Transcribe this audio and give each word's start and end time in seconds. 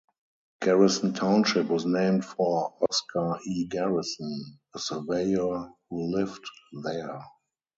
Garrison 0.63 1.13
Township 1.13 1.67
was 1.67 1.85
named 1.85 2.25
for 2.25 2.73
Oscar 2.89 3.37
E. 3.45 3.67
Garrison, 3.67 4.57
a 4.73 4.79
surveyor 4.79 5.69
who 5.91 6.11
lived 6.17 6.43
there. 6.83 7.21